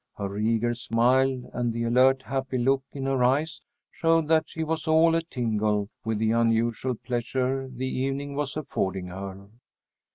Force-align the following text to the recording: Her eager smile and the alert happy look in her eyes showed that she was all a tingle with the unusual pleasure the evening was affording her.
Her 0.17 0.35
eager 0.35 0.73
smile 0.73 1.47
and 1.53 1.71
the 1.71 1.83
alert 1.83 2.23
happy 2.23 2.57
look 2.57 2.81
in 2.91 3.05
her 3.05 3.23
eyes 3.23 3.61
showed 3.91 4.27
that 4.29 4.49
she 4.49 4.63
was 4.63 4.87
all 4.87 5.13
a 5.13 5.21
tingle 5.21 5.89
with 6.03 6.17
the 6.17 6.31
unusual 6.31 6.95
pleasure 6.95 7.67
the 7.69 7.85
evening 7.85 8.33
was 8.33 8.57
affording 8.57 9.09
her. 9.09 9.47